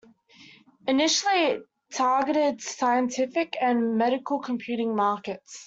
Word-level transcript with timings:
Initially, 0.87 1.31
it 1.43 1.63
targeted 1.93 2.59
scientific 2.59 3.55
and 3.61 3.99
medical 3.99 4.39
computing 4.39 4.95
markets. 4.95 5.59